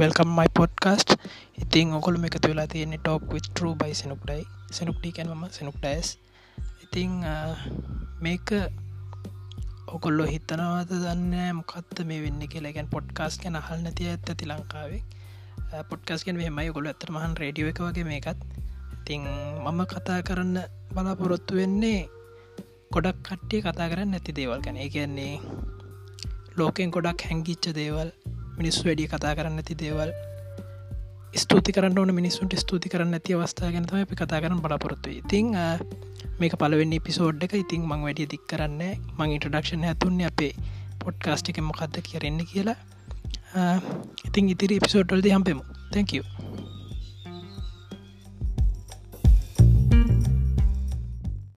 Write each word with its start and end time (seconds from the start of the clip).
Welcome 0.00 0.30
මයි 0.38 0.50
podcast 0.58 1.10
ඉතින් 1.62 1.96
ඔකොල් 1.98 2.16
එක 2.24 2.36
තුවෙලා 2.38 2.68
තියෙන්නේ 2.68 3.00
ටෝක් 3.00 3.24
විත් 3.34 3.46
ටරු 3.48 3.74
බයි 3.80 3.94
සෙනුක්ටයි 3.94 4.42
සෙනුක්ටි 4.70 5.16
කැනම 5.16 5.44
සෙනුක්ටයිස් 5.58 6.08
ඉතිං 6.84 7.12
මේක 8.20 8.48
ඔකොල්ලො 9.96 10.24
හිතනවාද 10.24 10.90
දන්න 10.92 11.56
මොකක්ද 11.58 11.98
මේ 12.08 12.20
වෙන්න 12.24 12.42
කියලාගැන් 12.52 12.88
පොඩ්කාස් 12.92 13.34
ගැන 13.40 13.56
හල් 13.58 13.80
නැති 13.84 14.08
ඇත්ත 14.08 14.28
ති 14.40 14.46
ලංකාවේ. 14.48 15.00
පොඩ්කාස් 15.90 16.24
ගැන 16.24 16.38
මෙමයි 16.40 16.72
ගොල 16.76 16.88
ඇතර 16.90 17.10
මහන් 17.14 17.34
රඩිය 17.40 17.68
එක 17.70 17.80
වගේ 17.84 18.06
මේකත්. 18.10 18.40
ඉතිං 18.94 19.26
මම 19.64 19.80
කතා 19.92 20.18
කරන්න 20.28 20.56
බලාපොරොත්තු 20.94 21.58
වෙන්නේ 21.60 22.00
ගොඩක් 22.94 23.20
කට්ටිය 23.26 23.60
කතා 23.60 23.90
කරන්න 23.92 24.12
නැති 24.14 24.36
දේවල් 24.38 24.64
ගැන. 24.64 24.80
කියන්නේ 24.94 25.34
ලෝකෙන් 26.56 26.94
ගොඩක් 26.96 27.26
හැංගිච්ච 27.28 27.72
දේවල්. 27.80 28.10
මිනිස්සු 28.62 28.88
වැඩිය 28.88 29.08
කතා 29.14 29.34
කරන්න 29.38 29.62
ඇති 29.62 29.80
දේවල්. 29.82 30.12
ස්තුති 31.34 31.72
කරන්න 31.72 31.98
ඕන 31.98 32.14
මිනිස්සුන්ට 32.14 32.54
ස්තුති 32.58 32.92
කරන්න 32.92 33.16
ඇති 33.18 33.34
අවස්ථා 33.36 33.70
ගැනතම 33.74 33.98
අපි 34.00 34.18
කතා 34.20 34.40
කරන 34.44 34.62
බලාපොරොත්තු 34.64 35.10
ඉතිං 35.20 35.52
මේක 36.40 36.54
පලවෙනි 36.60 36.98
පිසෝඩ් 37.00 37.44
එක. 37.46 37.54
ඉතිං 37.64 37.82
මං 37.90 38.04
වැඩිය 38.06 38.28
දික් 38.32 38.44
කරන්න 38.50 38.80
මං 39.18 39.36
ඉටඩක්ෂණ 39.36 39.86
ඇතුන්නේ 39.90 40.28
අපේ 40.32 40.52
පොඩ්කාස්ට් 41.04 41.52
එක 41.52 41.60
මොකක්ද 41.68 42.00
කියරෙන්න 42.08 42.40
කියලා. 42.52 42.78
ඉතින් 44.28 44.52
ඉතිරි 44.54 44.82
පිසෝට්වල්ද 44.86 45.26
හම්පෙමු 45.34 45.62
තැංකූ 45.92 46.24